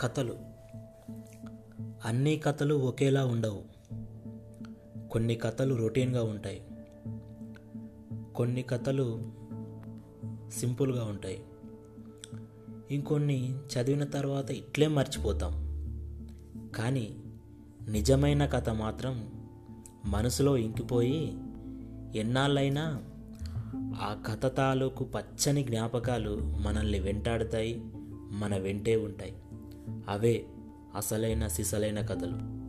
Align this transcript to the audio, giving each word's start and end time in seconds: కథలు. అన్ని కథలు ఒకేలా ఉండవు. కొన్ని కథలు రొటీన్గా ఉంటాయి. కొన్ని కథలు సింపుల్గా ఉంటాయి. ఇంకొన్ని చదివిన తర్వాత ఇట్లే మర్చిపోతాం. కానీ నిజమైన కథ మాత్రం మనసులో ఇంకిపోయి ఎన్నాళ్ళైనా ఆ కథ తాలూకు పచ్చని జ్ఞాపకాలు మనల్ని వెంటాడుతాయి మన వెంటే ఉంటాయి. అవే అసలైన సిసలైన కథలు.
కథలు. 0.00 0.36
అన్ని 2.04 2.36
కథలు 2.36 2.74
ఒకేలా 2.74 3.26
ఉండవు. 3.26 3.62
కొన్ని 5.10 5.34
కథలు 5.34 5.74
రొటీన్గా 5.74 6.22
ఉంటాయి. 6.22 6.62
కొన్ని 8.34 8.62
కథలు 8.62 9.32
సింపుల్గా 10.50 11.04
ఉంటాయి. 11.04 11.44
ఇంకొన్ని 12.90 13.56
చదివిన 13.56 14.04
తర్వాత 14.04 14.50
ఇట్లే 14.50 14.86
మర్చిపోతాం. 14.86 15.52
కానీ 16.74 17.16
నిజమైన 17.88 18.46
కథ 18.46 18.70
మాత్రం 18.70 19.30
మనసులో 20.04 20.56
ఇంకిపోయి 20.56 21.38
ఎన్నాళ్ళైనా 22.16 23.02
ఆ 23.76 24.22
కథ 24.26 24.56
తాలూకు 24.56 25.04
పచ్చని 25.04 25.64
జ్ఞాపకాలు 25.64 26.38
మనల్ని 26.40 26.98
వెంటాడుతాయి 26.98 27.82
మన 28.30 28.56
వెంటే 28.56 28.96
ఉంటాయి. 28.96 29.36
అవే 30.08 30.46
అసలైన 30.94 31.46
సిసలైన 31.46 32.00
కథలు. 32.00 32.67